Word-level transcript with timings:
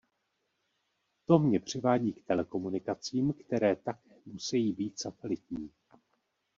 To 1.25 1.39
mě 1.39 1.59
přivádí 1.59 2.13
k 2.13 2.23
telekomunikacím, 2.25 3.33
které 3.33 3.75
také 3.75 4.19
musejí 4.25 4.73
být 4.73 4.99
satelitní. 4.99 5.69